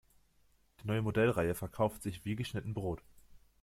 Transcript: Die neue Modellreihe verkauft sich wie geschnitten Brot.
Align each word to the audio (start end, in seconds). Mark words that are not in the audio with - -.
Die 0.79 0.87
neue 0.87 1.03
Modellreihe 1.03 1.53
verkauft 1.53 2.01
sich 2.01 2.25
wie 2.25 2.35
geschnitten 2.35 2.73
Brot. 2.73 3.03